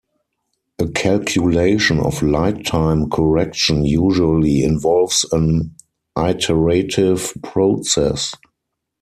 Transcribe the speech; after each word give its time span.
A 0.79 0.87
calculation 0.87 1.99
of 1.99 2.23
light-time 2.23 3.07
correction 3.11 3.85
usually 3.85 4.63
involves 4.63 5.27
an 5.31 5.75
iterative 6.17 7.31
process. 7.43 8.33